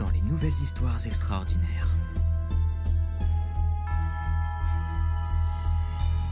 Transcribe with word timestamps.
dans 0.00 0.08
les 0.08 0.22
nouvelles 0.22 0.62
histoires 0.62 1.06
extraordinaires. 1.06 1.94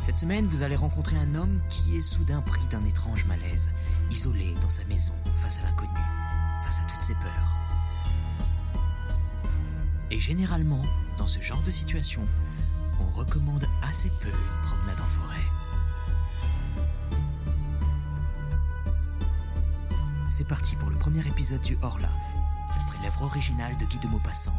Cette 0.00 0.16
semaine, 0.16 0.47
vous 0.47 0.62
allez 0.62 0.75
rencontrer 0.75 1.19
un 1.19 1.34
homme 1.34 1.60
qui 1.69 1.98
est 1.98 2.00
soudain 2.00 2.41
pris 2.41 2.66
d'un 2.70 2.83
étrange 2.86 3.27
malaise, 3.27 3.70
isolé 4.10 4.55
dans 4.62 4.70
sa 4.70 4.84
maison, 4.86 5.12
face 5.36 5.58
à 5.58 5.64
l'inconnu, 5.64 6.00
face 6.64 6.80
à 6.80 6.84
toutes 6.84 7.02
ses 7.02 7.12
peurs. 7.12 7.58
Et 10.10 10.19
généralement, 10.19 10.82
dans 11.19 11.27
ce 11.27 11.42
genre 11.42 11.62
de 11.62 11.70
situation, 11.70 12.27
on 12.98 13.19
recommande 13.19 13.66
assez 13.82 14.08
peu 14.22 14.28
une 14.28 14.66
promenade 14.66 14.98
en 14.98 15.06
forêt. 15.06 15.47
C'est 20.27 20.48
parti 20.48 20.75
pour 20.77 20.88
le 20.88 20.97
premier 20.97 21.27
épisode 21.27 21.60
du 21.60 21.77
Horla, 21.82 22.08
l'œuvre 23.02 23.22
originale 23.22 23.77
de 23.77 23.84
Guy 23.84 23.98
de 23.98 24.08
Maupassant. 24.08 24.54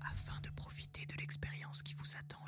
Afin 0.00 0.40
de 0.42 0.50
profiter 0.50 1.06
de 1.06 1.16
l'expérience 1.20 1.82
qui 1.82 1.94
vous 1.94 2.16
attend, 2.18 2.39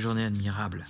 Journée 0.00 0.24
admirable. 0.24 0.86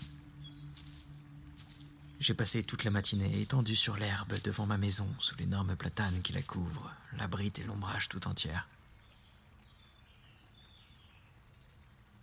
J'ai 2.21 2.33
passé 2.33 2.63
toute 2.63 2.85
la 2.85 2.93
matinée 2.93 3.41
étendu 3.41 3.75
sur 3.75 3.97
l'herbe 3.97 4.41
devant 4.45 4.67
ma 4.67 4.79
maison, 4.79 5.09
sous 5.19 5.35
l'énorme 5.35 5.75
platane 5.75 6.23
qui 6.23 6.33
la 6.33 6.43
couvre, 6.43 6.95
l'abrite 7.19 7.59
et 7.59 7.65
l'ombrage 7.65 8.09
tout 8.09 8.29
entière. 8.29 8.69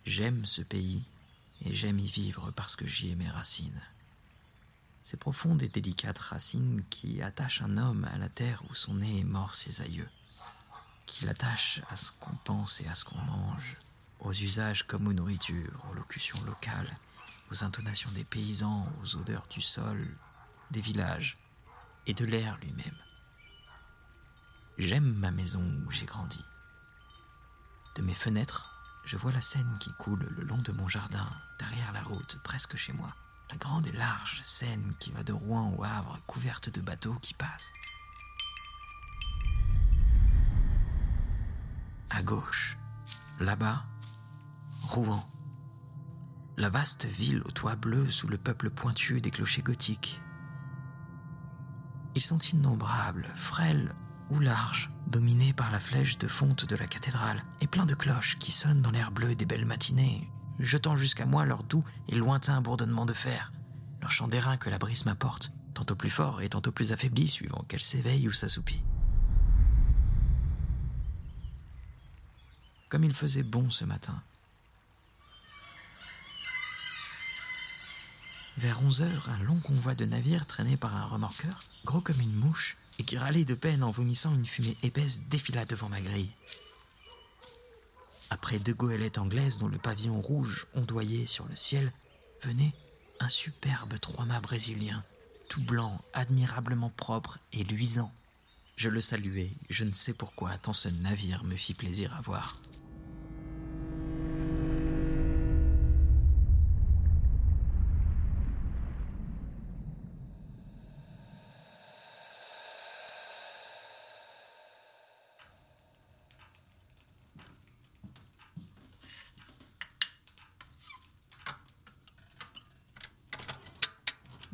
J'aime 0.06 0.46
ce 0.46 0.62
pays 0.62 1.04
et 1.62 1.74
j'aime 1.74 1.98
y 1.98 2.06
vivre 2.06 2.52
parce 2.52 2.74
que 2.74 2.86
j'y 2.86 3.10
ai 3.10 3.16
mes 3.16 3.28
racines. 3.28 3.82
Ces 5.04 5.18
profondes 5.18 5.62
et 5.62 5.68
délicates 5.68 6.18
racines 6.18 6.82
qui 6.88 7.20
attachent 7.20 7.60
un 7.60 7.76
homme 7.76 8.08
à 8.14 8.16
la 8.16 8.30
terre 8.30 8.62
où 8.70 8.74
sont 8.74 8.94
nés 8.94 9.18
et 9.18 9.24
morts 9.24 9.56
ses 9.56 9.82
aïeux, 9.82 10.08
qui 11.04 11.26
l'attachent 11.26 11.82
à 11.90 11.98
ce 11.98 12.12
qu'on 12.12 12.36
pense 12.44 12.80
et 12.80 12.88
à 12.88 12.94
ce 12.94 13.04
qu'on 13.04 13.20
mange, 13.20 13.76
aux 14.20 14.32
usages 14.32 14.86
comme 14.86 15.06
aux 15.06 15.12
nourritures, 15.12 15.84
aux 15.90 15.94
locutions 15.94 16.42
locales, 16.44 16.96
aux 17.50 17.64
intonations 17.64 18.10
des 18.12 18.24
paysans, 18.24 18.90
aux 19.02 19.16
odeurs 19.16 19.46
du 19.50 19.60
sol, 19.60 20.06
des 20.70 20.80
villages 20.80 21.38
et 22.06 22.14
de 22.14 22.24
l'air 22.24 22.58
lui-même. 22.58 22.98
J'aime 24.78 25.12
ma 25.14 25.30
maison 25.30 25.62
où 25.86 25.90
j'ai 25.90 26.06
grandi. 26.06 26.44
De 27.96 28.02
mes 28.02 28.14
fenêtres, 28.14 28.80
je 29.04 29.16
vois 29.16 29.32
la 29.32 29.40
Seine 29.40 29.76
qui 29.80 29.92
coule 29.94 30.24
le 30.36 30.44
long 30.44 30.58
de 30.58 30.72
mon 30.72 30.86
jardin, 30.86 31.28
derrière 31.58 31.92
la 31.92 32.02
route, 32.02 32.38
presque 32.44 32.76
chez 32.76 32.92
moi. 32.92 33.14
La 33.50 33.56
grande 33.56 33.86
et 33.86 33.92
large 33.92 34.40
Seine 34.42 34.94
qui 35.00 35.10
va 35.10 35.22
de 35.22 35.32
Rouen 35.32 35.74
au 35.76 35.82
Havre, 35.82 36.20
couverte 36.26 36.68
de 36.70 36.80
bateaux 36.80 37.14
qui 37.14 37.34
passent. 37.34 37.72
À 42.10 42.22
gauche, 42.22 42.76
là-bas, 43.40 43.84
Rouen. 44.88 45.22
La 46.56 46.70
vaste 46.70 47.04
ville 47.04 47.42
aux 47.44 47.50
toits 47.50 47.76
bleus 47.76 48.10
sous 48.10 48.26
le 48.26 48.38
peuple 48.38 48.70
pointu 48.70 49.20
des 49.20 49.30
clochers 49.30 49.60
gothiques. 49.60 50.18
Ils 52.14 52.22
sont 52.22 52.38
innombrables, 52.38 53.28
frêles 53.36 53.94
ou 54.30 54.40
larges, 54.40 54.90
dominés 55.06 55.52
par 55.52 55.70
la 55.70 55.78
flèche 55.78 56.16
de 56.16 56.26
fonte 56.26 56.64
de 56.64 56.74
la 56.74 56.86
cathédrale, 56.86 57.44
et 57.60 57.66
pleins 57.66 57.84
de 57.84 57.94
cloches 57.94 58.38
qui 58.38 58.50
sonnent 58.50 58.80
dans 58.80 58.90
l'air 58.90 59.12
bleu 59.12 59.34
des 59.34 59.44
belles 59.44 59.66
matinées, 59.66 60.26
jetant 60.58 60.96
jusqu'à 60.96 61.26
moi 61.26 61.44
leur 61.44 61.64
doux 61.64 61.84
et 62.08 62.14
lointain 62.14 62.62
bourdonnement 62.62 63.04
de 63.04 63.12
fer, 63.12 63.52
leur 64.00 64.10
chant 64.10 64.26
d'airain 64.26 64.56
que 64.56 64.70
la 64.70 64.78
brise 64.78 65.04
m'apporte, 65.04 65.52
tantôt 65.74 65.96
plus 65.96 66.08
fort 66.08 66.40
et 66.40 66.48
tantôt 66.48 66.72
plus 66.72 66.92
affaibli 66.92 67.28
suivant 67.28 67.62
qu'elle 67.68 67.80
s'éveille 67.80 68.26
ou 68.26 68.32
s'assoupit. 68.32 68.82
Comme 72.88 73.04
il 73.04 73.12
faisait 73.12 73.42
bon 73.42 73.68
ce 73.68 73.84
matin, 73.84 74.22
Vers 78.58 78.82
11 78.82 79.02
heures, 79.02 79.30
un 79.30 79.38
long 79.44 79.60
convoi 79.60 79.94
de 79.94 80.04
navires 80.04 80.44
traîné 80.44 80.76
par 80.76 80.96
un 80.96 81.04
remorqueur, 81.04 81.62
gros 81.84 82.00
comme 82.00 82.20
une 82.20 82.34
mouche, 82.34 82.76
et 82.98 83.04
qui 83.04 83.16
râlait 83.16 83.44
de 83.44 83.54
peine 83.54 83.84
en 83.84 83.92
vomissant 83.92 84.34
une 84.34 84.44
fumée 84.44 84.76
épaisse, 84.82 85.22
défila 85.28 85.64
devant 85.64 85.88
ma 85.88 86.00
grille. 86.00 86.32
Après 88.30 88.58
deux 88.58 88.74
goélettes 88.74 89.18
anglaises 89.18 89.58
dont 89.58 89.68
le 89.68 89.78
pavillon 89.78 90.20
rouge 90.20 90.66
ondoyait 90.74 91.24
sur 91.24 91.46
le 91.46 91.54
ciel, 91.54 91.92
venait 92.42 92.74
un 93.20 93.28
superbe 93.28 94.00
trois-mâts 94.00 94.40
brésilien, 94.40 95.04
tout 95.48 95.62
blanc, 95.62 96.02
admirablement 96.12 96.90
propre 96.90 97.38
et 97.52 97.62
luisant. 97.62 98.12
Je 98.74 98.88
le 98.88 99.00
saluai, 99.00 99.52
je 99.70 99.84
ne 99.84 99.92
sais 99.92 100.14
pourquoi, 100.14 100.58
tant 100.58 100.72
ce 100.72 100.88
navire 100.88 101.44
me 101.44 101.54
fit 101.54 101.74
plaisir 101.74 102.12
à 102.12 102.22
voir. 102.22 102.60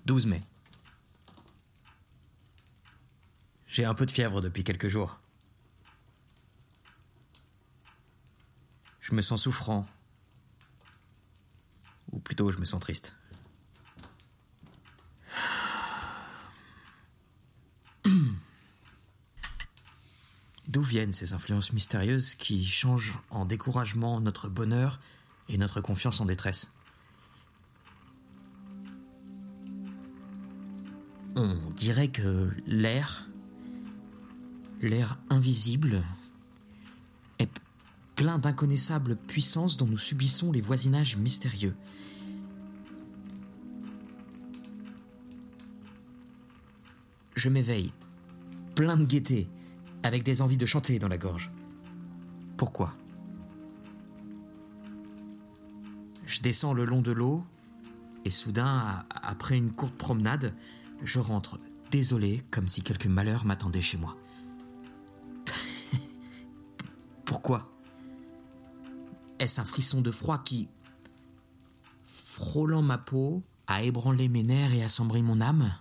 «12 0.06 0.26
mai. 0.26 0.42
J'ai 3.74 3.84
un 3.84 3.94
peu 3.94 4.06
de 4.06 4.12
fièvre 4.12 4.40
depuis 4.40 4.62
quelques 4.62 4.86
jours. 4.86 5.18
Je 9.00 9.12
me 9.16 9.20
sens 9.20 9.42
souffrant. 9.42 9.84
Ou 12.12 12.20
plutôt, 12.20 12.52
je 12.52 12.58
me 12.58 12.64
sens 12.66 12.78
triste. 12.78 13.16
D'où 20.68 20.82
viennent 20.82 21.10
ces 21.10 21.32
influences 21.32 21.72
mystérieuses 21.72 22.36
qui 22.36 22.64
changent 22.64 23.18
en 23.30 23.44
découragement 23.44 24.20
notre 24.20 24.48
bonheur 24.48 25.00
et 25.48 25.58
notre 25.58 25.80
confiance 25.80 26.20
en 26.20 26.26
détresse? 26.26 26.70
On 31.34 31.56
dirait 31.72 32.12
que 32.12 32.54
l'air, 32.68 33.26
L'air 34.84 35.18
invisible 35.30 36.04
est 37.38 37.48
plein 38.16 38.38
d'inconnaissables 38.38 39.16
puissances 39.16 39.78
dont 39.78 39.86
nous 39.86 39.96
subissons 39.96 40.52
les 40.52 40.60
voisinages 40.60 41.16
mystérieux. 41.16 41.74
Je 47.34 47.48
m'éveille, 47.48 47.94
plein 48.74 48.98
de 48.98 49.06
gaieté, 49.06 49.48
avec 50.02 50.22
des 50.22 50.42
envies 50.42 50.58
de 50.58 50.66
chanter 50.66 50.98
dans 50.98 51.08
la 51.08 51.16
gorge. 51.16 51.50
Pourquoi? 52.58 52.94
Je 56.26 56.42
descends 56.42 56.74
le 56.74 56.84
long 56.84 57.00
de 57.00 57.12
l'eau 57.12 57.42
et 58.26 58.30
soudain, 58.30 59.06
après 59.08 59.56
une 59.56 59.72
courte 59.72 59.96
promenade, 59.96 60.52
je 61.02 61.20
rentre, 61.20 61.58
désolé, 61.90 62.44
comme 62.50 62.68
si 62.68 62.82
quelque 62.82 63.08
malheur 63.08 63.46
m'attendait 63.46 63.80
chez 63.80 63.96
moi. 63.96 64.18
Pourquoi 67.34 67.68
Est-ce 69.40 69.60
un 69.60 69.64
frisson 69.64 70.00
de 70.00 70.12
froid 70.12 70.38
qui, 70.38 70.68
frôlant 72.04 72.80
ma 72.80 72.96
peau, 72.96 73.42
a 73.66 73.82
ébranlé 73.82 74.28
mes 74.28 74.44
nerfs 74.44 74.72
et 74.72 74.84
assombri 74.84 75.20
mon 75.20 75.40
âme 75.40 75.76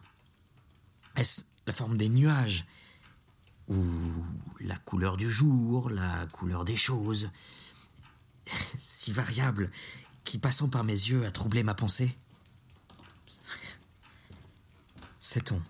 Est-ce 1.15 1.43
la 1.67 1.73
forme 1.73 1.95
des 1.95 2.09
nuages 2.09 2.65
Ou 3.67 3.77
la 4.61 4.77
couleur 4.77 5.15
du 5.15 5.29
jour, 5.29 5.91
la 5.91 6.25
couleur 6.31 6.65
des 6.65 6.75
choses 6.75 7.29
Si 8.75 9.11
variable, 9.11 9.69
qui 10.23 10.39
passant 10.39 10.69
par 10.69 10.83
mes 10.83 10.91
yeux 10.91 11.23
a 11.23 11.29
troublé 11.29 11.61
ma 11.61 11.75
pensée? 11.75 12.17
Sait-on 15.19 15.61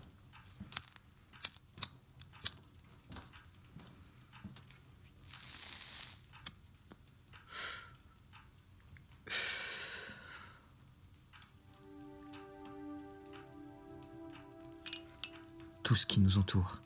tout 15.84 15.96
ce 15.96 16.06
qui 16.06 16.20
nous 16.20 16.38
entoure, 16.38 16.80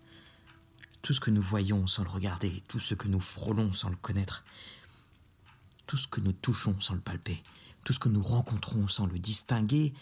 tout 1.01 1.13
ce 1.13 1.19
que 1.19 1.31
nous 1.31 1.41
voyons 1.41 1.87
sans 1.87 2.03
le 2.03 2.09
regarder, 2.09 2.63
tout 2.67 2.79
ce 2.79 2.95
que 2.95 3.07
nous 3.07 3.19
frôlons 3.19 3.71
sans 3.71 3.89
le 3.89 3.95
connaître, 3.95 4.43
tout 5.85 5.97
ce 5.97 6.07
que 6.07 6.19
nous 6.19 6.33
touchons 6.33 6.79
sans 6.81 6.95
le 6.95 6.99
palper, 6.99 7.41
tout 7.85 7.93
ce 7.93 7.99
que 7.99 8.09
nous 8.09 8.21
rencontrons 8.21 8.87
sans 8.87 9.05
le 9.05 9.19
distinguer, 9.19 9.93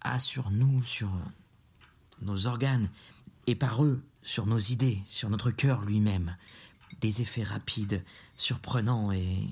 a 0.00 0.18
sur 0.18 0.50
nous, 0.50 0.82
sur 0.82 1.10
nos 2.22 2.46
organes, 2.46 2.90
et 3.46 3.54
par 3.54 3.84
eux, 3.84 4.02
sur 4.22 4.46
nos 4.46 4.58
idées, 4.58 5.00
sur 5.06 5.30
notre 5.30 5.50
cœur 5.50 5.82
lui-même, 5.82 6.36
des 7.00 7.22
effets 7.22 7.42
rapides, 7.42 8.04
surprenants 8.36 9.12
et 9.12 9.48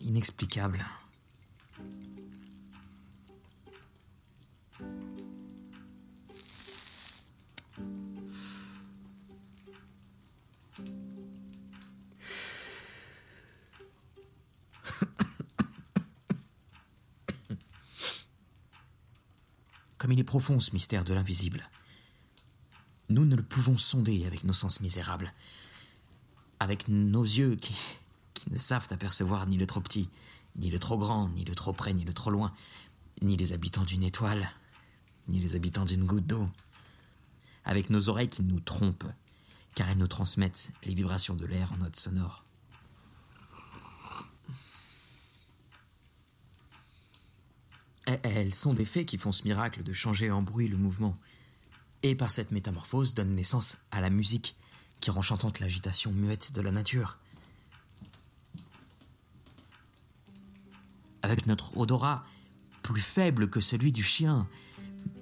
inexplicables. 0.00 0.84
Comme 19.98 20.12
il 20.12 20.20
est 20.20 20.24
profond 20.24 20.60
ce 20.60 20.72
mystère 20.72 21.04
de 21.04 21.14
l'invisible. 21.14 21.68
Nous 23.08 23.24
ne 23.24 23.36
le 23.36 23.42
pouvons 23.42 23.76
sonder 23.76 24.24
avec 24.26 24.44
nos 24.44 24.52
sens 24.52 24.80
misérables, 24.80 25.32
avec 26.58 26.88
nos 26.88 27.22
yeux 27.22 27.54
qui, 27.56 27.74
qui 28.34 28.50
ne 28.50 28.58
savent 28.58 28.88
apercevoir 28.90 29.46
ni 29.46 29.56
le 29.56 29.66
trop 29.66 29.80
petit, 29.80 30.08
ni 30.56 30.70
le 30.70 30.78
trop 30.78 30.98
grand, 30.98 31.28
ni 31.28 31.44
le 31.44 31.54
trop 31.54 31.72
près, 31.72 31.92
ni 31.92 32.04
le 32.04 32.12
trop 32.12 32.30
loin, 32.30 32.52
ni 33.22 33.36
les 33.36 33.52
habitants 33.52 33.84
d'une 33.84 34.02
étoile, 34.02 34.50
ni 35.28 35.38
les 35.38 35.54
habitants 35.54 35.84
d'une 35.84 36.04
goutte 36.04 36.26
d'eau, 36.26 36.48
avec 37.64 37.90
nos 37.90 38.08
oreilles 38.08 38.28
qui 38.28 38.42
nous 38.42 38.60
trompent, 38.60 39.10
car 39.74 39.88
elles 39.88 39.98
nous 39.98 40.08
transmettent 40.08 40.70
les 40.84 40.94
vibrations 40.94 41.34
de 41.34 41.46
l'air 41.46 41.72
en 41.72 41.78
notes 41.78 41.96
sonores. 41.96 42.44
Elles 48.22 48.54
sont 48.54 48.74
des 48.74 48.84
faits 48.84 49.06
qui 49.06 49.18
font 49.18 49.32
ce 49.32 49.44
miracle 49.44 49.82
de 49.82 49.92
changer 49.92 50.30
en 50.30 50.42
bruit 50.42 50.68
le 50.68 50.76
mouvement, 50.76 51.16
et 52.02 52.14
par 52.14 52.30
cette 52.30 52.50
métamorphose 52.50 53.14
donnent 53.14 53.34
naissance 53.34 53.78
à 53.90 54.00
la 54.00 54.10
musique 54.10 54.56
qui 55.00 55.10
rend 55.10 55.22
chantante 55.22 55.60
l'agitation 55.60 56.12
muette 56.12 56.52
de 56.52 56.60
la 56.60 56.70
nature. 56.70 57.18
Avec 61.22 61.46
notre 61.46 61.76
odorat 61.76 62.24
plus 62.82 63.00
faible 63.00 63.48
que 63.48 63.60
celui 63.60 63.92
du 63.92 64.02
chien, 64.02 64.46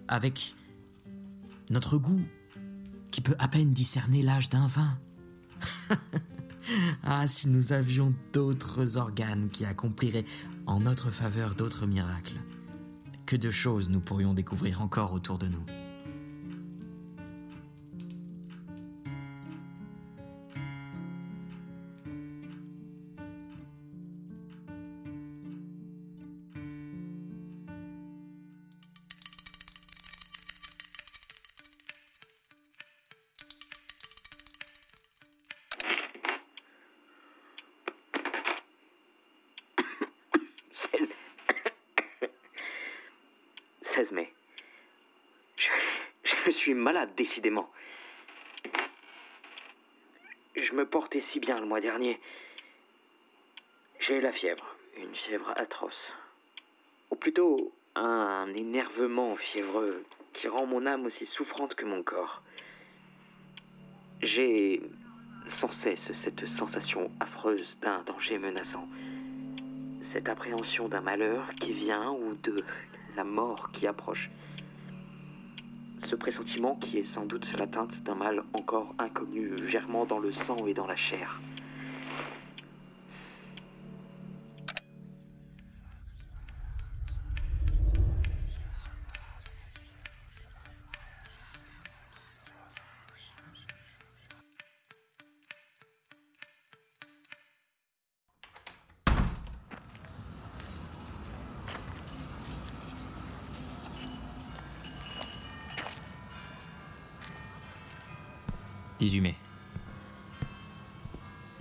avec 0.08 0.54
notre 1.70 1.98
goût 1.98 2.24
qui 3.12 3.20
peut 3.20 3.36
à 3.38 3.46
peine 3.46 3.72
discerner 3.72 4.22
l'âge 4.22 4.50
d'un 4.50 4.66
vin. 4.66 4.98
ah, 7.04 7.28
si 7.28 7.48
nous 7.48 7.72
avions 7.72 8.12
d'autres 8.32 8.96
organes 8.96 9.50
qui 9.50 9.64
accompliraient 9.64 10.24
en 10.66 10.80
notre 10.80 11.10
faveur 11.10 11.54
d'autres 11.54 11.86
miracles 11.86 12.40
que 13.32 13.36
de 13.38 13.50
choses 13.50 13.88
nous 13.88 14.00
pourrions 14.00 14.34
découvrir 14.34 14.82
encore 14.82 15.14
autour 15.14 15.38
de 15.38 15.46
nous. 15.46 15.81
Je, 46.46 46.50
suis 46.50 46.74
malade, 46.74 47.10
décidément. 47.16 47.70
Je 50.56 50.72
me 50.72 50.86
portais 50.86 51.22
si 51.32 51.40
bien 51.40 51.58
le 51.60 51.66
mois 51.66 51.80
dernier. 51.80 52.18
J'ai 54.00 54.20
la 54.20 54.32
fièvre, 54.32 54.76
une 54.98 55.14
fièvre 55.14 55.52
atroce. 55.56 56.12
Ou 57.10 57.16
plutôt 57.16 57.72
un 57.94 58.52
énervement 58.54 59.36
fiévreux 59.36 60.04
qui 60.34 60.48
rend 60.48 60.66
mon 60.66 60.86
âme 60.86 61.06
aussi 61.06 61.26
souffrante 61.26 61.74
que 61.74 61.84
mon 61.84 62.02
corps. 62.02 62.42
J'ai 64.22 64.82
sans 65.60 65.72
cesse 65.82 66.12
cette 66.24 66.46
sensation 66.58 67.10
affreuse 67.20 67.76
d'un 67.82 68.02
danger 68.02 68.38
menaçant, 68.38 68.88
cette 70.12 70.28
appréhension 70.28 70.88
d'un 70.88 71.00
malheur 71.00 71.44
qui 71.60 71.72
vient 71.72 72.12
ou 72.12 72.34
de 72.42 72.64
la 73.16 73.24
mort 73.24 73.70
qui 73.72 73.86
approche. 73.86 74.30
Ce 76.12 76.16
pressentiment 76.16 76.74
qui 76.74 76.98
est 76.98 77.14
sans 77.14 77.24
doute 77.24 77.50
l'atteinte 77.58 77.90
d'un 78.04 78.14
mal 78.14 78.42
encore 78.52 78.94
inconnu, 78.98 79.66
germant 79.70 80.04
dans 80.04 80.18
le 80.18 80.30
sang 80.46 80.66
et 80.66 80.74
dans 80.74 80.86
la 80.86 80.94
chair. 80.94 81.40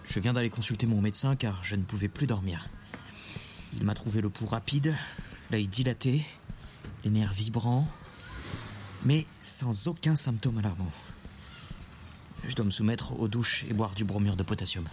Je 0.04 0.20
viens 0.20 0.34
d'aller 0.34 0.52
consulter 0.52 0.86
mon 0.86 1.02
médecin 1.02 1.36
car 1.36 1.64
je 1.64 1.76
ne 1.76 1.82
pouvais 1.82 2.08
plus 2.08 2.28
dormir. 2.28 2.70
Il 3.74 3.84
m'a 3.84 3.96
trouvé 3.96 4.22
le 4.22 4.30
pouls 4.30 4.46
rapide, 4.46 4.96
l'œil 5.50 5.68
dilaté, 5.68 6.24
les 7.04 7.10
nerfs 7.10 7.34
vibrants, 7.34 7.88
mais 9.04 9.26
sans 9.42 9.88
aucun 9.88 10.16
symptôme 10.16 10.60
alarmant. 10.60 10.92
Je 12.48 12.56
dois 12.56 12.66
me 12.66 12.72
soumettre 12.72 13.20
aux 13.20 13.28
douches 13.28 13.66
et 13.70 13.74
boire 13.74 13.96
du 13.96 14.04
bromure 14.04 14.36
de 14.36 14.44
potassium. 14.44 14.88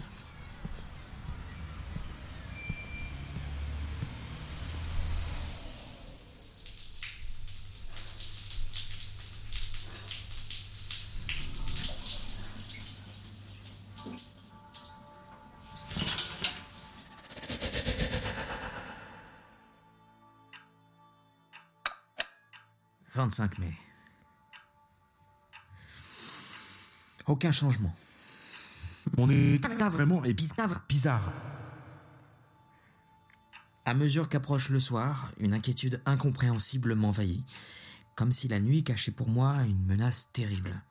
25 23.19 23.57
mai. 23.59 23.73
Aucun 27.27 27.51
changement. 27.51 27.93
Mon 29.17 29.29
état 29.29 29.89
vraiment 29.89 30.23
est 30.23 30.31
bizarre. 30.31 30.85
bizarre. 30.87 31.33
À 33.83 33.93
mesure 33.93 34.29
qu'approche 34.29 34.69
le 34.69 34.79
soir, 34.79 35.33
une 35.37 35.53
inquiétude 35.53 36.01
incompréhensible 36.05 36.95
m'envahit, 36.95 37.43
comme 38.15 38.31
si 38.31 38.47
la 38.47 38.61
nuit 38.61 38.85
cachait 38.85 39.11
pour 39.11 39.27
moi 39.27 39.63
une 39.63 39.83
menace 39.85 40.31
terrible. 40.31 40.81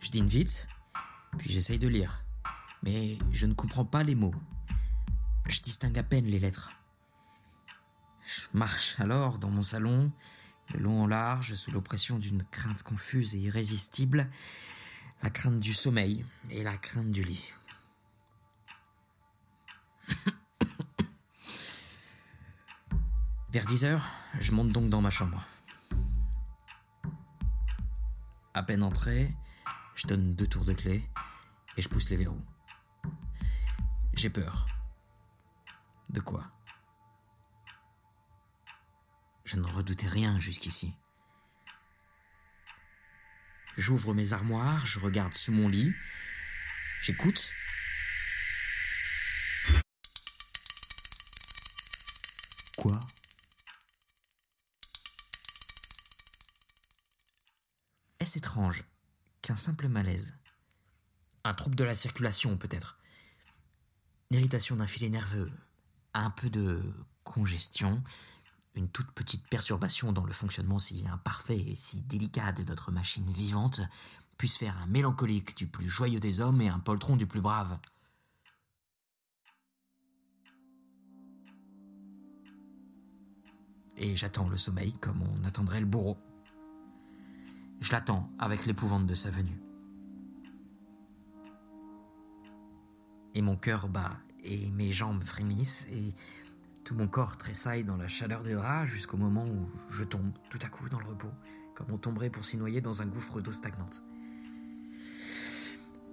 Je 0.00 0.10
dîne 0.10 0.26
vite, 0.26 0.66
puis 1.38 1.52
j'essaye 1.52 1.78
de 1.78 1.86
lire, 1.86 2.24
mais 2.82 3.18
je 3.30 3.46
ne 3.46 3.54
comprends 3.54 3.84
pas 3.84 4.02
les 4.02 4.16
mots. 4.16 4.34
Je 5.46 5.60
distingue 5.60 5.98
à 5.98 6.02
peine 6.02 6.26
les 6.26 6.38
lettres. 6.38 6.72
Je 8.26 8.42
marche 8.54 8.98
alors 8.98 9.38
dans 9.38 9.50
mon 9.50 9.62
salon, 9.62 10.10
de 10.72 10.78
long 10.78 11.02
en 11.02 11.06
large, 11.06 11.54
sous 11.54 11.70
l'oppression 11.70 12.18
d'une 12.18 12.42
crainte 12.44 12.82
confuse 12.82 13.34
et 13.34 13.38
irrésistible, 13.40 14.30
la 15.22 15.30
crainte 15.30 15.60
du 15.60 15.74
sommeil 15.74 16.24
et 16.50 16.62
la 16.62 16.76
crainte 16.76 17.10
du 17.10 17.22
lit. 17.22 17.52
Vers 23.52 23.66
10 23.66 23.84
heures, 23.84 24.10
je 24.40 24.52
monte 24.52 24.70
donc 24.70 24.88
dans 24.90 25.00
ma 25.00 25.10
chambre. 25.10 25.44
À 28.54 28.62
peine 28.62 28.82
entré, 28.82 29.32
je 29.94 30.06
donne 30.06 30.34
deux 30.34 30.46
tours 30.46 30.64
de 30.64 30.72
clé 30.72 31.08
et 31.76 31.82
je 31.82 31.88
pousse 31.88 32.10
les 32.10 32.16
verrous. 32.16 32.42
J'ai 34.14 34.30
peur. 34.30 34.73
De 36.14 36.20
quoi 36.20 36.48
Je 39.44 39.56
ne 39.56 39.66
redoutais 39.66 40.06
rien 40.06 40.38
jusqu'ici. 40.38 40.94
J'ouvre 43.76 44.14
mes 44.14 44.32
armoires, 44.32 44.86
je 44.86 45.00
regarde 45.00 45.34
sous 45.34 45.50
mon 45.50 45.66
lit, 45.66 45.92
j'écoute. 47.00 47.50
Quoi? 52.76 53.00
Est-ce 58.20 58.38
étrange 58.38 58.84
qu'un 59.42 59.56
simple 59.56 59.88
malaise 59.88 60.38
Un 61.42 61.54
trouble 61.54 61.74
de 61.74 61.82
la 61.82 61.96
circulation 61.96 62.56
peut-être 62.56 63.00
L'irritation 64.30 64.76
d'un 64.76 64.86
filet 64.86 65.08
nerveux 65.08 65.50
Un 66.14 66.30
peu 66.30 66.48
de 66.48 66.80
congestion 67.24 68.02
une 68.74 68.88
toute 68.88 69.10
petite 69.12 69.46
perturbation 69.46 70.12
dans 70.12 70.24
le 70.24 70.32
fonctionnement 70.32 70.78
si 70.78 71.04
imparfait 71.06 71.60
et 71.60 71.74
si 71.76 72.02
délicat 72.02 72.52
de 72.52 72.64
notre 72.64 72.90
machine 72.90 73.30
vivante 73.30 73.80
puisse 74.36 74.56
faire 74.56 74.76
un 74.78 74.86
mélancolique 74.86 75.56
du 75.56 75.66
plus 75.66 75.88
joyeux 75.88 76.20
des 76.20 76.40
hommes 76.40 76.60
et 76.60 76.68
un 76.68 76.80
poltron 76.80 77.16
du 77.16 77.26
plus 77.26 77.40
brave. 77.40 77.78
Et 83.96 84.16
j'attends 84.16 84.48
le 84.48 84.56
sommeil 84.56 84.92
comme 84.94 85.22
on 85.22 85.44
attendrait 85.44 85.80
le 85.80 85.86
bourreau. 85.86 86.18
Je 87.80 87.92
l'attends 87.92 88.28
avec 88.40 88.66
l'épouvante 88.66 89.06
de 89.06 89.14
sa 89.14 89.30
venue. 89.30 89.60
Et 93.34 93.42
mon 93.42 93.56
cœur 93.56 93.88
bat, 93.88 94.16
et 94.44 94.70
mes 94.70 94.92
jambes 94.92 95.24
frémissent, 95.24 95.88
et 95.90 96.14
tout 96.84 96.94
mon 96.94 97.08
corps 97.08 97.38
tressaille 97.38 97.82
dans 97.82 97.96
la 97.96 98.08
chaleur 98.08 98.42
des 98.42 98.54
draps 98.54 98.90
jusqu'au 98.90 99.16
moment 99.16 99.46
où 99.46 99.68
je 99.90 100.04
tombe 100.04 100.32
tout 100.50 100.58
à 100.62 100.68
coup 100.68 100.88
dans 100.88 101.00
le 101.00 101.06
repos, 101.06 101.32
comme 101.74 101.90
on 101.90 101.98
tomberait 101.98 102.30
pour 102.30 102.44
s'y 102.44 102.56
noyer 102.56 102.80
dans 102.80 103.02
un 103.02 103.06
gouffre 103.06 103.40
d'eau 103.40 103.52
stagnante. 103.52 104.04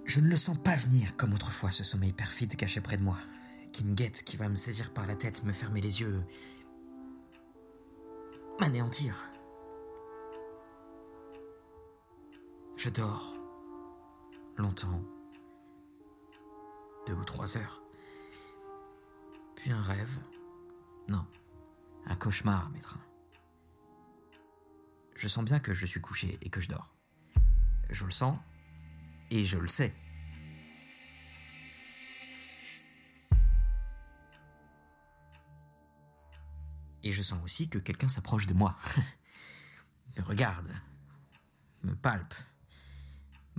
Je 0.04 0.20
ne 0.20 0.28
le 0.28 0.36
sens 0.36 0.58
pas 0.58 0.74
venir 0.74 1.16
comme 1.16 1.32
autrefois 1.32 1.70
ce 1.70 1.84
sommeil 1.84 2.12
perfide 2.12 2.56
caché 2.56 2.80
près 2.80 2.96
de 2.96 3.02
moi, 3.02 3.18
qui 3.70 3.84
me 3.84 3.94
guette, 3.94 4.24
qui 4.24 4.36
va 4.36 4.48
me 4.48 4.56
saisir 4.56 4.92
par 4.92 5.06
la 5.06 5.14
tête, 5.14 5.44
me 5.44 5.52
fermer 5.52 5.80
les 5.80 6.00
yeux, 6.00 6.22
m'anéantir. 8.58 9.16
Je 12.76 12.88
dors 12.88 13.36
longtemps, 14.56 15.02
deux 17.06 17.14
ou 17.14 17.24
trois 17.24 17.56
heures, 17.56 17.81
un 19.70 19.80
rêve 19.80 20.18
non. 21.08 21.26
Un 22.06 22.16
cauchemar, 22.16 22.70
maître. 22.70 22.98
Je 25.14 25.28
sens 25.28 25.44
bien 25.44 25.60
que 25.60 25.72
je 25.72 25.86
suis 25.86 26.00
couché 26.00 26.38
et 26.42 26.50
que 26.50 26.60
je 26.60 26.68
dors. 26.68 26.94
Je 27.90 28.04
le 28.04 28.10
sens 28.10 28.38
et 29.30 29.44
je 29.44 29.58
le 29.58 29.68
sais. 29.68 29.94
Et 37.04 37.10
je 37.10 37.22
sens 37.22 37.42
aussi 37.42 37.68
que 37.68 37.78
quelqu'un 37.78 38.08
s'approche 38.08 38.46
de 38.46 38.54
moi. 38.54 38.76
me 40.16 40.22
regarde, 40.22 40.72
me 41.82 41.94
palpe, 41.94 42.34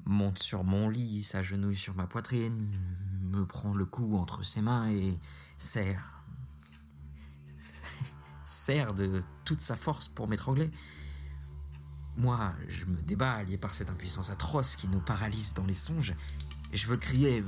monte 0.06 0.40
sur 0.40 0.64
mon 0.64 0.90
lit, 0.90 1.24
s'agenouille 1.24 1.76
sur 1.76 1.96
ma 1.96 2.08
poitrine, 2.08 2.70
me 3.22 3.46
prend 3.46 3.74
le 3.74 3.86
cou 3.86 4.18
entre 4.18 4.44
ses 4.44 4.62
mains 4.62 4.90
et 4.90 5.18
serre 5.58 6.14
sert 8.54 8.94
de 8.94 9.24
toute 9.46 9.62
sa 9.62 9.76
force 9.76 10.08
pour 10.08 10.28
m'étrangler. 10.28 10.72
Moi, 12.16 12.54
je 12.68 12.86
me 12.86 13.02
débat, 13.02 13.42
lié 13.44 13.58
par 13.58 13.74
cette 13.74 13.90
impuissance 13.90 14.30
atroce 14.30 14.76
qui 14.76 14.88
nous 14.88 15.00
paralyse 15.00 15.54
dans 15.54 15.66
les 15.66 15.74
songes. 15.74 16.14
Je 16.72 16.88
veux 16.88 16.98
crier, 16.98 17.44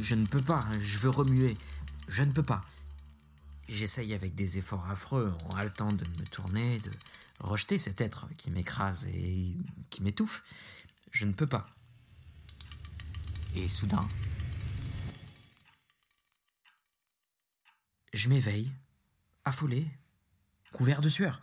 je 0.00 0.14
ne 0.14 0.26
peux 0.26 0.42
pas, 0.42 0.64
je 0.80 0.98
veux 0.98 1.10
remuer, 1.10 1.56
je 2.08 2.22
ne 2.22 2.32
peux 2.32 2.42
pas. 2.42 2.64
J'essaye 3.68 4.14
avec 4.14 4.34
des 4.36 4.58
efforts 4.58 4.88
affreux, 4.88 5.36
en 5.48 5.56
haletant 5.56 5.92
de 5.92 6.04
me 6.04 6.24
tourner, 6.30 6.78
de 6.78 6.90
rejeter 7.40 7.78
cet 7.78 8.00
être 8.00 8.28
qui 8.36 8.50
m'écrase 8.50 9.06
et 9.06 9.56
qui 9.90 10.02
m'étouffe. 10.04 10.44
Je 11.10 11.24
ne 11.24 11.32
peux 11.32 11.48
pas. 11.48 11.68
Et 13.56 13.68
soudain, 13.68 14.06
je 18.12 18.28
m'éveille, 18.28 18.70
affolé, 19.44 19.86
couvert 20.72 21.00
de 21.00 21.08
sueur. 21.08 21.40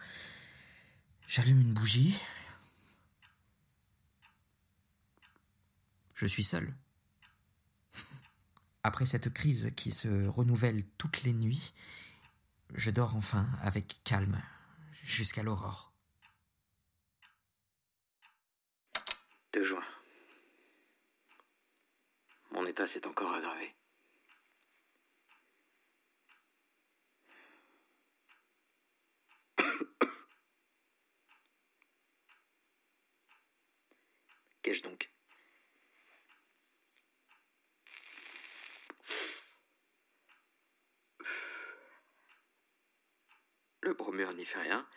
J'allume 1.27 1.62
une 1.62 1.74
bougie. 1.74 2.20
Je 6.13 6.27
suis 6.27 6.43
seul. 6.43 6.74
Après 8.84 9.08
cette 9.08 9.34
crise 9.34 9.72
qui 9.75 9.91
se 9.91 10.27
renouvelle 10.27 10.86
toutes 11.00 11.24
les 11.24 11.34
nuits, 11.34 11.74
je 12.75 12.91
dors 12.91 13.15
enfin 13.15 13.50
avec 13.62 14.00
calme 14.03 14.39
jusqu'à 15.03 15.41
l'aurore. 15.41 15.91
2 19.53 19.65
juin. 19.65 19.84
Mon 22.51 22.62
état 22.74 22.88
s'est 22.88 23.06
encore 23.06 23.32
aggravé. 23.32 23.72
Qu'ai-je 34.63 34.82
donc 34.82 35.08
Le 43.82 43.94
bromure 43.94 44.34
n'y 44.34 44.46
fait 44.46 44.62
rien. 44.62 44.88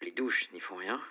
Les 0.00 0.12
douches 0.12 0.50
n'y 0.52 0.60
font 0.60 0.76
rien. 0.76 1.02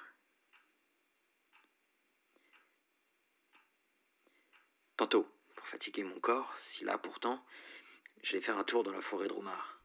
Tantôt, 4.98 5.28
pour 5.56 5.68
fatiguer 5.68 6.04
mon 6.04 6.20
corps, 6.20 6.52
si 6.76 6.84
là 6.84 6.98
pourtant, 6.98 7.40
je 8.24 8.34
vais 8.34 8.42
faire 8.42 8.58
un 8.58 8.64
tour 8.64 8.84
dans 8.84 8.92
la 8.92 9.02
forêt 9.04 9.28
de 9.28 9.34
Roumar. 9.34 9.80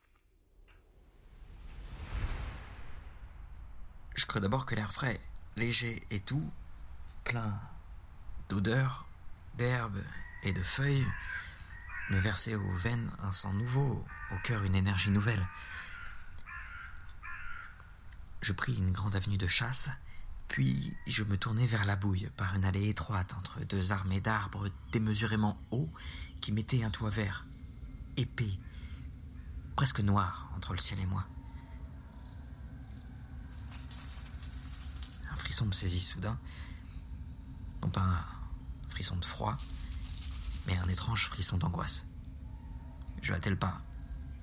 Je 4.15 4.25
crois 4.25 4.41
d'abord 4.41 4.65
que 4.65 4.75
l'air 4.75 4.93
frais, 4.93 5.21
léger 5.57 6.03
et 6.11 6.21
tout 6.21 6.43
plein 7.27 7.53
d'odeurs, 8.49 9.07
d'herbes 9.55 10.03
et 10.45 10.53
de 10.55 10.63
feuilles, 10.63 11.07
me 12.11 12.19
versait 12.19 12.55
aux 12.55 12.73
veines 12.75 13.13
un 13.23 13.33
sang 13.33 13.53
nouveau, 13.53 14.05
au 14.31 14.39
cœur 14.45 14.65
une 14.65 14.75
énergie 14.75 15.11
nouvelle. 15.11 15.47
Je 18.41 18.53
pris 18.53 18.75
une 18.75 18.93
grande 18.93 19.15
avenue 19.15 19.39
de 19.39 19.47
chasse, 19.47 19.91
puis 20.53 20.95
je 21.07 21.25
me 21.25 21.39
tournai 21.39 21.65
vers 21.65 21.87
la 21.87 21.97
bouille 21.97 22.29
par 22.37 22.55
une 22.55 22.67
allée 22.67 22.91
étroite 22.91 23.35
entre 23.39 23.65
deux 23.65 23.91
armées 23.91 24.21
d'arbres 24.21 24.69
démesurément 24.93 25.59
hauts 25.71 25.91
qui 26.43 26.53
mettaient 26.53 26.85
un 26.85 26.91
toit 26.91 27.09
vert, 27.09 27.47
épais, 28.19 28.53
presque 29.77 30.01
noir 30.01 30.53
entre 30.55 30.75
le 30.75 30.79
ciel 30.79 31.01
et 31.01 31.07
moi. 31.07 31.27
frisson 35.37 35.65
me 35.65 35.73
saisit 35.73 36.01
soudain. 36.01 36.39
Non 37.81 37.89
pas 37.89 38.03
un 38.03 38.25
frisson 38.91 39.17
de 39.17 39.25
froid, 39.25 39.57
mais 40.67 40.77
un 40.77 40.89
étrange 40.89 41.29
frisson 41.29 41.57
d'angoisse. 41.57 42.05
Je 43.23 43.33
attelle 43.33 43.59
pas, 43.59 43.81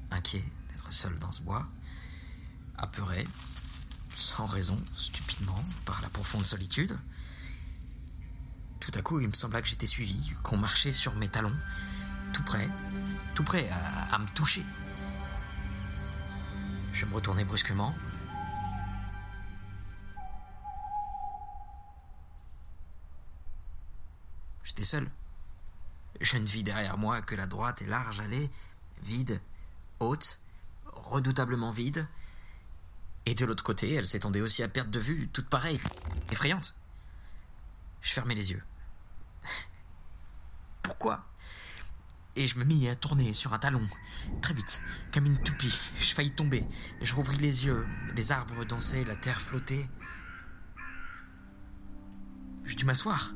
inquiet 0.09 0.43
d'être 0.69 0.91
seul 0.91 1.19
dans 1.19 1.31
ce 1.31 1.43
bois, 1.43 1.67
apeuré, 2.79 3.27
sans 4.19 4.45
raison, 4.45 4.77
stupidement, 4.95 5.63
par 5.85 6.01
la 6.01 6.09
profonde 6.09 6.45
solitude. 6.45 6.97
Tout 8.79 8.91
à 8.95 9.01
coup, 9.01 9.19
il 9.19 9.27
me 9.27 9.33
sembla 9.33 9.61
que 9.61 9.67
j'étais 9.67 9.87
suivi, 9.87 10.33
qu'on 10.43 10.57
marchait 10.57 10.91
sur 10.91 11.15
mes 11.15 11.29
talons, 11.29 11.55
tout 12.33 12.43
près, 12.43 12.69
tout 13.35 13.43
près 13.43 13.69
à, 13.69 14.15
à 14.15 14.19
me 14.19 14.27
toucher. 14.29 14.63
Je 16.93 17.05
me 17.05 17.13
retournai 17.13 17.45
brusquement. 17.45 17.93
J'étais 24.63 24.85
seul. 24.85 25.07
Je 26.21 26.37
ne 26.37 26.45
vis 26.45 26.63
derrière 26.63 26.97
moi 26.97 27.21
que 27.21 27.35
la 27.35 27.47
droite 27.47 27.81
et 27.81 27.85
large 27.85 28.19
allée, 28.19 28.49
vide, 29.03 29.41
haute, 29.99 30.39
redoutablement 30.85 31.71
vide. 31.71 32.07
Et 33.29 33.35
de 33.35 33.45
l'autre 33.45 33.63
côté, 33.63 33.93
elle 33.93 34.07
s'étendait 34.07 34.41
aussi 34.41 34.63
à 34.63 34.67
perte 34.67 34.89
de 34.89 34.99
vue, 34.99 35.29
toute 35.31 35.47
pareille, 35.47 35.79
effrayante. 36.31 36.73
Je 38.01 38.11
fermai 38.11 38.33
les 38.33 38.49
yeux. 38.49 38.63
Pourquoi? 40.81 41.23
Et 42.35 42.47
je 42.47 42.57
me 42.57 42.63
mis 42.63 42.89
à 42.89 42.95
tourner 42.95 43.33
sur 43.33 43.53
un 43.53 43.59
talon, 43.59 43.87
très 44.41 44.55
vite, 44.55 44.81
comme 45.13 45.27
une 45.27 45.37
toupie. 45.43 45.77
Je 45.99 46.15
faillis 46.15 46.31
tomber. 46.31 46.63
Je 47.03 47.13
rouvris 47.13 47.37
les 47.37 47.67
yeux. 47.67 47.85
Les 48.15 48.31
arbres 48.31 48.65
dansaient, 48.65 49.05
la 49.05 49.15
terre 49.15 49.39
flottait. 49.39 49.85
Je 52.65 52.75
dus 52.75 52.85
m'asseoir. 52.85 53.35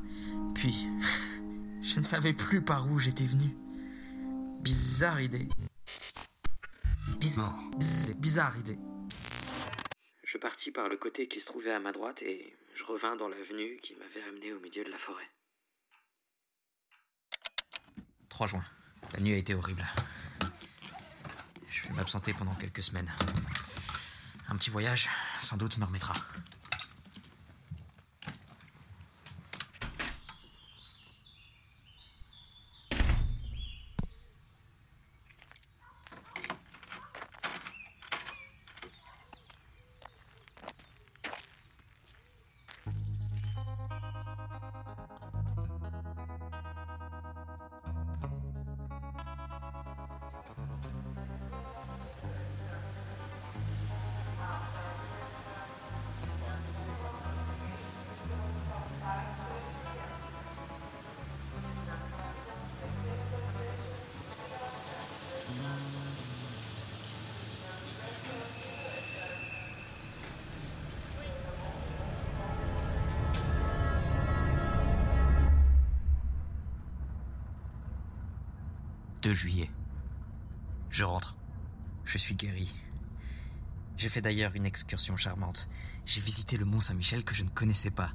Puis, 0.56 0.88
je 1.84 2.00
ne 2.00 2.04
savais 2.04 2.32
plus 2.32 2.62
par 2.62 2.90
où 2.90 2.98
j'étais 2.98 3.26
venu. 3.26 3.54
Bizarre 4.60 5.20
idée. 5.20 5.48
Bizarre, 7.20 7.60
bizarre 8.18 8.58
idée. 8.58 8.78
Je 10.34 10.38
partis 10.40 10.72
par 10.72 10.88
le 10.88 10.96
côté 10.96 11.28
qui 11.28 11.38
se 11.38 11.44
trouvait 11.44 11.72
à 11.72 11.78
ma 11.78 11.92
droite 11.92 12.20
et 12.20 12.56
je 12.74 12.82
revins 12.82 13.14
dans 13.14 13.28
l'avenue 13.28 13.78
qui 13.84 13.94
m'avait 13.94 14.28
amené 14.28 14.52
au 14.52 14.58
milieu 14.58 14.82
de 14.82 14.90
la 14.90 14.98
forêt. 14.98 15.30
3 18.30 18.48
juin. 18.48 18.64
La 19.12 19.20
nuit 19.20 19.34
a 19.34 19.36
été 19.36 19.54
horrible. 19.54 19.86
Je 21.68 21.86
vais 21.86 21.94
m'absenter 21.94 22.32
pendant 22.32 22.54
quelques 22.56 22.82
semaines. 22.82 23.12
Un 24.48 24.56
petit 24.56 24.70
voyage, 24.70 25.08
sans 25.40 25.56
doute, 25.56 25.78
me 25.78 25.84
remettra. 25.84 26.14
«2 79.24 79.32
juillet. 79.32 79.70
Je 80.90 81.02
rentre. 81.02 81.34
Je 82.04 82.18
suis 82.18 82.34
guéri. 82.34 82.74
J'ai 83.96 84.10
fait 84.10 84.20
d'ailleurs 84.20 84.54
une 84.54 84.66
excursion 84.66 85.16
charmante. 85.16 85.66
J'ai 86.04 86.20
visité 86.20 86.58
le 86.58 86.66
Mont 86.66 86.80
Saint-Michel 86.80 87.24
que 87.24 87.34
je 87.34 87.42
ne 87.42 87.48
connaissais 87.48 87.90
pas. 87.90 88.12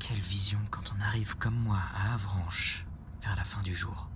Quelle 0.00 0.20
vision 0.20 0.58
quand 0.72 0.92
on 0.92 1.00
arrive 1.00 1.36
comme 1.36 1.54
moi 1.54 1.78
à 1.94 2.14
Avranches 2.14 2.84
vers 3.22 3.36
la 3.36 3.44
fin 3.44 3.62
du 3.62 3.76
jour. 3.76 4.10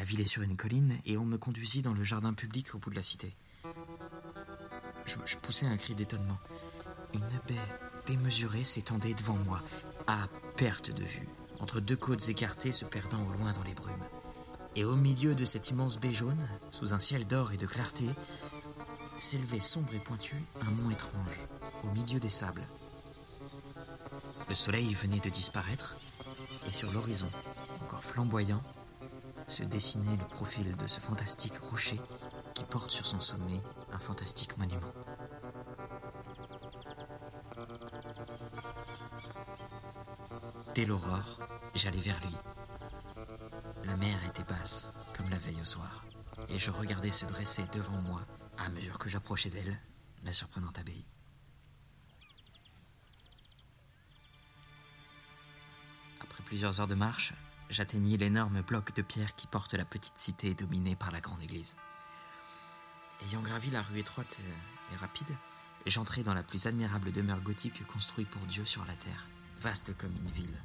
La 0.00 0.04
ville 0.04 0.22
est 0.22 0.26
sur 0.26 0.40
une 0.40 0.56
colline 0.56 0.96
et 1.04 1.18
on 1.18 1.26
me 1.26 1.36
conduisit 1.36 1.82
dans 1.82 1.92
le 1.92 2.04
jardin 2.04 2.32
public 2.32 2.74
au 2.74 2.78
bout 2.78 2.88
de 2.88 2.94
la 2.94 3.02
cité. 3.02 3.36
Je, 5.04 5.18
je 5.26 5.36
poussai 5.36 5.66
un 5.66 5.76
cri 5.76 5.94
d'étonnement. 5.94 6.38
Une 7.12 7.20
baie 7.46 7.60
démesurée 8.06 8.64
s'étendait 8.64 9.12
devant 9.12 9.36
moi, 9.36 9.62
à 10.06 10.26
perte 10.56 10.90
de 10.90 11.04
vue, 11.04 11.28
entre 11.58 11.80
deux 11.80 11.98
côtes 11.98 12.30
écartées 12.30 12.72
se 12.72 12.86
perdant 12.86 13.22
au 13.26 13.32
loin 13.32 13.52
dans 13.52 13.62
les 13.62 13.74
brumes. 13.74 14.06
Et 14.74 14.84
au 14.86 14.96
milieu 14.96 15.34
de 15.34 15.44
cette 15.44 15.68
immense 15.68 16.00
baie 16.00 16.14
jaune, 16.14 16.48
sous 16.70 16.94
un 16.94 16.98
ciel 16.98 17.26
d'or 17.26 17.52
et 17.52 17.58
de 17.58 17.66
clarté, 17.66 18.06
s'élevait 19.18 19.60
sombre 19.60 19.92
et 19.92 20.00
pointu 20.00 20.36
un 20.62 20.70
mont 20.70 20.90
étrange, 20.90 21.40
au 21.84 21.88
milieu 21.88 22.20
des 22.20 22.30
sables. 22.30 22.66
Le 24.48 24.54
soleil 24.54 24.94
venait 24.94 25.20
de 25.20 25.28
disparaître, 25.28 25.98
et 26.66 26.72
sur 26.72 26.90
l'horizon, 26.90 27.28
encore 27.82 28.02
flamboyant, 28.02 28.62
se 29.50 29.64
dessinait 29.64 30.16
le 30.16 30.24
profil 30.26 30.76
de 30.76 30.86
ce 30.86 31.00
fantastique 31.00 31.58
rocher 31.58 32.00
qui 32.54 32.62
porte 32.64 32.90
sur 32.90 33.04
son 33.04 33.20
sommet 33.20 33.60
un 33.92 33.98
fantastique 33.98 34.56
monument. 34.56 34.92
Dès 40.74 40.86
l'aurore, 40.86 41.40
j'allais 41.74 42.00
vers 42.00 42.20
lui. 42.20 42.36
La 43.84 43.96
mer 43.96 44.24
était 44.24 44.44
basse, 44.44 44.92
comme 45.16 45.28
la 45.28 45.38
veille 45.38 45.60
au 45.60 45.64
soir, 45.64 46.04
et 46.48 46.58
je 46.58 46.70
regardais 46.70 47.10
se 47.10 47.26
dresser 47.26 47.64
devant 47.72 48.00
moi, 48.02 48.20
à 48.56 48.68
mesure 48.68 48.98
que 48.98 49.08
j'approchais 49.08 49.50
d'elle, 49.50 49.80
la 50.22 50.32
surprenante 50.32 50.78
abbaye. 50.78 51.04
Après 56.20 56.42
plusieurs 56.44 56.80
heures 56.80 56.86
de 56.86 56.94
marche, 56.94 57.32
j'atteignis 57.70 58.16
l'énorme 58.16 58.62
bloc 58.62 58.94
de 58.94 59.02
pierre 59.02 59.34
qui 59.34 59.46
porte 59.46 59.74
la 59.74 59.84
petite 59.84 60.18
cité 60.18 60.54
dominée 60.54 60.96
par 60.96 61.10
la 61.10 61.20
grande 61.20 61.42
église. 61.42 61.76
Ayant 63.22 63.42
gravi 63.42 63.70
la 63.70 63.82
rue 63.82 64.00
étroite 64.00 64.40
et 64.92 64.96
rapide, 64.96 65.28
j'entrai 65.86 66.22
dans 66.22 66.34
la 66.34 66.42
plus 66.42 66.66
admirable 66.66 67.12
demeure 67.12 67.40
gothique 67.40 67.86
construite 67.86 68.28
pour 68.28 68.42
Dieu 68.42 68.64
sur 68.64 68.84
la 68.84 68.94
terre, 68.94 69.26
vaste 69.60 69.96
comme 69.96 70.14
une 70.16 70.30
ville, 70.32 70.62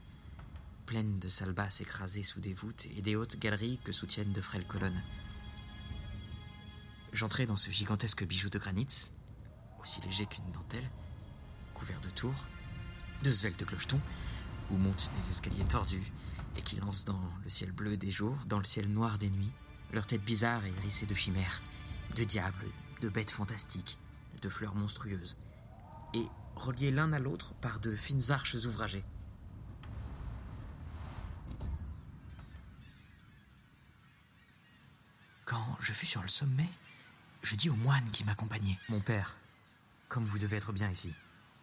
pleine 0.85 1.19
de 1.19 1.29
salles 1.29 1.53
basses 1.53 1.81
écrasées 1.81 2.23
sous 2.23 2.39
des 2.39 2.53
voûtes 2.53 2.87
et 2.97 3.01
des 3.01 3.15
hautes 3.15 3.37
galeries 3.37 3.79
que 3.83 3.91
soutiennent 3.91 4.33
de 4.33 4.41
frêles 4.41 4.67
colonnes. 4.67 5.03
J'entrai 7.13 7.45
dans 7.45 7.55
ce 7.55 7.71
gigantesque 7.71 8.25
bijou 8.25 8.49
de 8.49 8.59
granit, 8.59 9.11
aussi 9.81 10.01
léger 10.01 10.25
qu'une 10.25 10.51
dentelle, 10.51 10.89
couvert 11.73 12.01
de 12.01 12.09
tours, 12.09 12.45
de 13.23 13.31
sveltes 13.31 13.65
clochetons, 13.65 14.01
où 14.69 14.77
montent 14.77 15.11
des 15.23 15.31
escaliers 15.31 15.65
tordus 15.65 16.11
et 16.57 16.61
qui 16.61 16.77
lancent 16.77 17.05
dans 17.05 17.21
le 17.43 17.49
ciel 17.49 17.71
bleu 17.71 17.97
des 17.97 18.11
jours, 18.11 18.37
dans 18.47 18.59
le 18.59 18.63
ciel 18.63 18.91
noir 18.91 19.17
des 19.17 19.29
nuits, 19.29 19.51
leurs 19.91 20.07
têtes 20.07 20.23
bizarres 20.23 20.65
et 20.65 20.73
hérissées 20.79 21.05
de 21.05 21.13
chimères, 21.13 21.61
de 22.15 22.23
diables, 22.23 22.65
de 23.01 23.09
bêtes 23.09 23.31
fantastiques, 23.31 23.97
de 24.41 24.49
fleurs 24.49 24.75
monstrueuses, 24.75 25.37
et 26.13 26.25
reliés 26.55 26.91
l'un 26.91 27.11
à 27.13 27.19
l'autre 27.19 27.53
par 27.55 27.79
de 27.79 27.95
fines 27.95 28.31
arches 28.31 28.55
ouvragées. 28.65 29.03
Quand 35.45 35.77
je 35.79 35.93
fus 35.93 36.07
sur 36.07 36.23
le 36.23 36.27
sommet, 36.27 36.69
je 37.43 37.55
dis 37.55 37.69
au 37.69 37.75
moine 37.75 38.09
qui 38.11 38.23
m'accompagnait 38.23 38.79
Mon 38.89 38.99
père, 38.99 39.37
comme 40.09 40.25
vous 40.25 40.39
devez 40.39 40.57
être 40.57 40.73
bien 40.73 40.89
ici. 40.89 41.13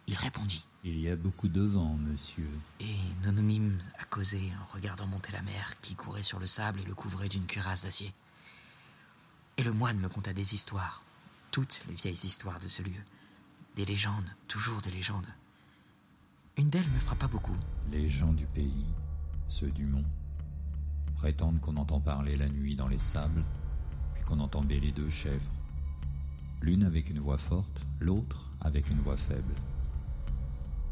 Il 0.07 0.15
répondit 0.15 0.63
Il 0.85 0.99
y 0.99 1.09
a 1.09 1.15
beaucoup 1.15 1.47
de 1.47 1.61
vent, 1.61 1.95
monsieur. 1.95 2.49
Et 2.81 2.97
nous 3.23 3.31
nous 3.31 3.41
mîmes 3.41 3.79
à 3.99 4.03
causer 4.03 4.51
en 4.61 4.73
regardant 4.73 5.07
monter 5.07 5.31
la 5.31 5.41
mer 5.41 5.79
qui 5.81 5.95
courait 5.95 6.23
sur 6.23 6.39
le 6.39 6.45
sable 6.45 6.81
et 6.81 6.83
le 6.83 6.93
couvrait 6.93 7.29
d'une 7.29 7.45
cuirasse 7.45 7.83
d'acier. 7.83 8.13
Et 9.55 9.63
le 9.63 9.71
moine 9.71 9.97
me 9.99 10.09
conta 10.09 10.33
des 10.33 10.53
histoires, 10.53 11.05
toutes 11.51 11.81
les 11.87 11.93
vieilles 11.93 12.25
histoires 12.25 12.59
de 12.59 12.67
ce 12.67 12.81
lieu. 12.81 12.99
Des 13.77 13.85
légendes, 13.85 14.29
toujours 14.49 14.81
des 14.81 14.91
légendes. 14.91 15.27
Une 16.57 16.69
d'elles 16.69 16.89
me 16.89 16.99
frappa 16.99 17.27
beaucoup. 17.27 17.55
Les 17.89 18.09
gens 18.09 18.33
du 18.33 18.45
pays, 18.45 18.85
ceux 19.47 19.71
du 19.71 19.85
mont, 19.85 20.05
prétendent 21.15 21.61
qu'on 21.61 21.77
entend 21.77 22.01
parler 22.01 22.35
la 22.35 22.49
nuit 22.49 22.75
dans 22.75 22.89
les 22.89 22.99
sables, 22.99 23.45
puis 24.15 24.25
qu'on 24.25 24.41
entend 24.41 24.63
bêler 24.63 24.91
deux 24.91 25.09
chèvres. 25.09 25.51
L'une 26.61 26.83
avec 26.83 27.09
une 27.09 27.19
voix 27.19 27.37
forte, 27.37 27.85
l'autre 28.01 28.49
avec 28.59 28.89
une 28.89 28.99
voix 28.99 29.17
faible. 29.17 29.55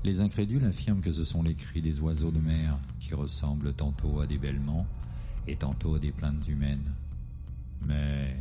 Les 0.04 0.20
incrédules 0.20 0.66
affirment 0.66 1.02
que 1.02 1.12
ce 1.12 1.24
sont 1.24 1.44
les 1.44 1.54
cris 1.54 1.82
des 1.82 2.00
oiseaux 2.00 2.32
de 2.32 2.40
mer 2.40 2.76
qui 3.00 3.14
ressemblent 3.14 3.74
tantôt 3.74 4.20
à 4.20 4.26
des 4.26 4.40
bêlements 4.40 4.88
et 5.48 5.56
tantôt 5.56 5.96
à 5.96 6.00
des 6.00 6.12
plaintes 6.12 6.48
humaines. 6.48 6.92
Mais 7.86 8.36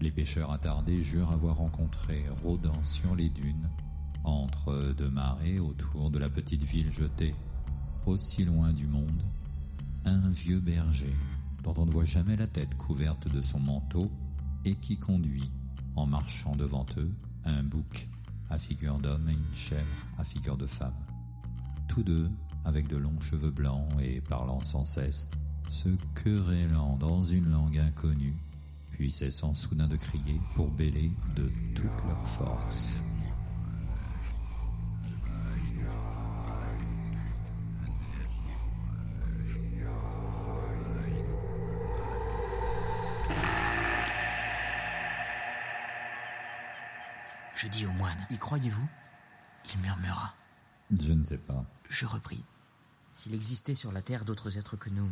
les 0.00 0.10
pêcheurs 0.10 0.52
attardés 0.52 1.00
jurent 1.00 1.32
avoir 1.32 1.56
rencontré, 1.56 2.24
rôdant 2.42 2.82
sur 2.84 3.14
les 3.14 3.30
dunes, 3.30 3.68
entre 4.24 4.94
deux 4.96 5.08
marées 5.08 5.58
autour 5.58 6.10
de 6.10 6.18
la 6.18 6.28
petite 6.28 6.64
ville 6.64 6.92
jetée, 6.92 7.34
aussi 8.04 8.44
loin 8.44 8.72
du 8.74 8.86
monde, 8.86 9.22
un 10.04 10.28
vieux 10.28 10.60
berger 10.60 11.14
dont 11.64 11.74
on 11.78 11.86
ne 11.86 11.90
voit 11.90 12.04
jamais 12.04 12.36
la 12.36 12.46
tête 12.46 12.76
couverte 12.76 13.26
de 13.28 13.40
son 13.40 13.58
manteau 13.58 14.10
et 14.66 14.74
qui 14.74 14.98
conduit, 14.98 15.50
en 15.96 16.06
marchant 16.06 16.54
devant 16.54 16.86
eux, 16.98 17.10
un 17.44 17.62
bouc 17.62 18.08
à 18.50 18.58
figure 18.58 18.98
d'homme 18.98 19.28
et 19.28 19.32
une 19.32 19.54
chèvre 19.54 20.06
à 20.18 20.24
figure 20.24 20.56
de 20.56 20.66
femme. 20.66 20.94
Tous 21.88 22.02
deux, 22.02 22.30
avec 22.64 22.88
de 22.88 22.96
longs 22.96 23.20
cheveux 23.20 23.50
blancs 23.50 23.88
et 24.00 24.20
parlant 24.20 24.60
sans 24.62 24.84
cesse, 24.84 25.28
se 25.70 25.90
querellant 26.22 26.96
dans 26.96 27.22
une 27.22 27.50
langue 27.50 27.78
inconnue, 27.78 28.36
puis 28.90 29.10
cessant 29.10 29.54
soudain 29.54 29.88
de 29.88 29.96
crier 29.96 30.40
pour 30.54 30.70
bêler 30.70 31.12
de 31.36 31.50
toute 31.74 32.06
leur 32.06 32.26
force. 32.38 32.88
Je 47.58 47.66
dis 47.66 47.86
au 47.86 47.90
moine, 47.90 48.24
y 48.30 48.38
croyez-vous? 48.38 48.88
Il 49.74 49.80
murmura. 49.80 50.32
Je 50.96 51.10
ne 51.10 51.24
sais 51.24 51.38
pas. 51.38 51.64
Je 51.88 52.06
repris. 52.06 52.44
S'il 53.10 53.34
existait 53.34 53.74
sur 53.74 53.90
la 53.90 54.00
terre 54.00 54.24
d'autres 54.24 54.56
êtres 54.58 54.76
que 54.76 54.88
nous, 54.90 55.10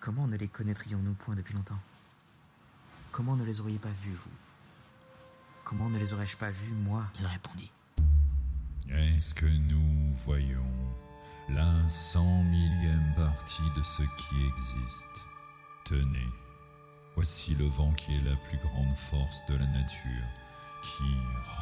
comment 0.00 0.26
ne 0.26 0.36
les 0.36 0.48
connaîtrions-nous 0.48 1.14
point 1.14 1.36
depuis 1.36 1.54
longtemps? 1.54 1.78
Comment 3.12 3.36
ne 3.36 3.44
les 3.44 3.60
auriez 3.60 3.78
pas 3.78 3.92
vus, 4.02 4.14
vous? 4.14 4.36
Comment 5.62 5.88
ne 5.88 6.00
les 6.00 6.12
aurais-je 6.12 6.36
pas 6.36 6.50
vus, 6.50 6.72
moi? 6.72 7.06
Il 7.20 7.26
répondit. 7.26 7.70
Est-ce 8.88 9.32
que 9.34 9.46
nous 9.46 10.16
voyons 10.24 10.66
la 11.48 11.88
cent 11.88 12.42
millième 12.42 13.14
partie 13.14 13.70
de 13.76 13.82
ce 13.84 14.02
qui 14.02 14.46
existe? 14.46 15.06
Tenez, 15.84 16.28
voici 17.14 17.54
le 17.54 17.66
vent 17.66 17.92
qui 17.92 18.14
est 18.16 18.24
la 18.24 18.36
plus 18.48 18.58
grande 18.58 18.96
force 19.10 19.42
de 19.48 19.54
la 19.56 19.66
nature, 19.66 20.26
qui 20.82 21.14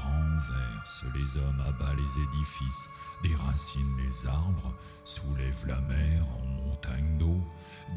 renverse 0.04 1.04
les 1.14 1.36
hommes, 1.36 1.60
abat 1.60 1.94
les 1.94 2.22
édifices, 2.22 2.88
déracine 3.22 3.96
les 3.98 4.26
arbres, 4.26 4.74
soulève 5.04 5.66
la 5.66 5.80
mer 5.82 6.24
en 6.42 6.46
montagne 6.46 7.18
d'eau, 7.18 7.40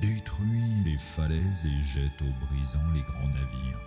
détruit 0.02 0.84
les 0.86 0.98
falaises 0.98 1.66
et 1.66 1.82
jette 1.94 2.22
au 2.22 2.46
brisant 2.46 2.92
les 2.94 3.02
grands 3.02 3.28
navires. 3.28 3.80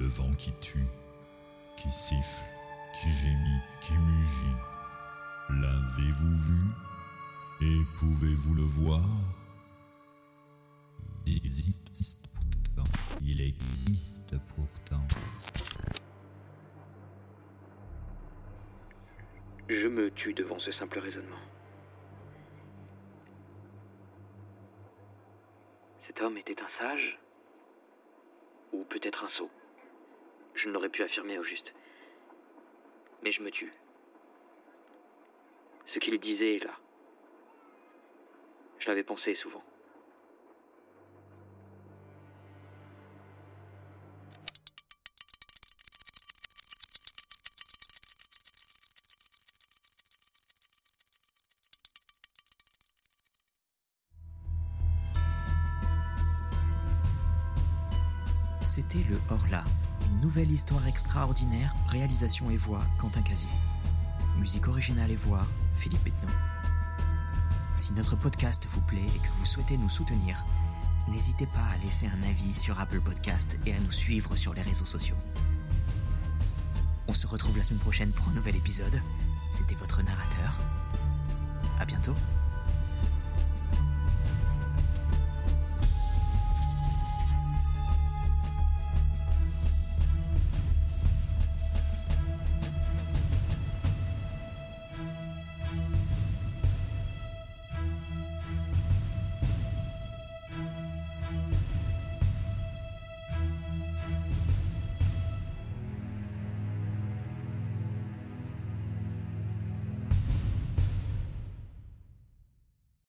Le 0.00 0.08
vent 0.08 0.32
qui 0.36 0.52
tue, 0.60 0.86
qui 1.76 1.90
siffle, 1.92 2.44
qui 3.00 3.08
gémit, 3.16 3.60
qui 3.80 3.92
mugit. 3.92 4.56
L'avez-vous 5.50 6.38
vu 6.38 6.64
Et 7.60 7.82
pouvez-vous 7.98 8.54
le 8.54 8.64
voir? 8.64 9.04
Il 13.22 13.40
existe 13.40 14.34
pourtant. 14.54 15.02
Je 19.68 19.88
me 19.88 20.10
tue 20.12 20.32
devant 20.32 20.58
ce 20.58 20.70
simple 20.72 20.98
raisonnement. 20.98 21.40
Cet 26.06 26.20
homme 26.20 26.38
était 26.38 26.60
un 26.60 26.78
sage 26.78 27.18
Ou 28.72 28.84
peut-être 28.84 29.24
un 29.24 29.28
sot 29.30 29.50
Je 30.54 30.68
ne 30.68 30.72
l'aurais 30.72 30.88
pu 30.88 31.02
affirmer 31.02 31.38
au 31.38 31.44
juste. 31.44 31.72
Mais 33.22 33.32
je 33.32 33.42
me 33.42 33.50
tue. 33.50 33.72
Ce 35.86 35.98
qu'il 35.98 36.18
disait 36.20 36.56
est 36.56 36.64
là. 36.64 36.78
Je 38.78 38.86
l'avais 38.86 39.02
pensé 39.02 39.34
souvent. 39.34 39.62
Nouvelle 60.36 60.52
histoire 60.52 60.86
extraordinaire, 60.86 61.74
réalisation 61.86 62.50
et 62.50 62.58
voix 62.58 62.82
Quentin 62.98 63.22
Casier. 63.22 63.48
Musique 64.38 64.68
originale 64.68 65.10
et 65.10 65.16
voix 65.16 65.46
Philippe 65.76 66.04
Betnon. 66.04 66.28
Si 67.74 67.94
notre 67.94 68.16
podcast 68.16 68.68
vous 68.70 68.82
plaît 68.82 68.98
et 68.98 69.18
que 69.18 69.28
vous 69.38 69.46
souhaitez 69.46 69.78
nous 69.78 69.88
soutenir, 69.88 70.44
n'hésitez 71.08 71.46
pas 71.46 71.64
à 71.72 71.82
laisser 71.82 72.06
un 72.08 72.22
avis 72.22 72.52
sur 72.52 72.78
Apple 72.78 73.00
Podcast 73.00 73.58
et 73.64 73.72
à 73.72 73.80
nous 73.80 73.92
suivre 73.92 74.36
sur 74.36 74.52
les 74.52 74.60
réseaux 74.60 74.84
sociaux. 74.84 75.16
On 77.08 77.14
se 77.14 77.26
retrouve 77.26 77.56
la 77.56 77.64
semaine 77.64 77.80
prochaine 77.80 78.12
pour 78.12 78.28
un 78.28 78.34
nouvel 78.34 78.56
épisode. 78.56 79.00
C'était 79.52 79.76
votre 79.76 80.02
narrateur. 80.02 80.60
À 81.80 81.86
bientôt. 81.86 82.14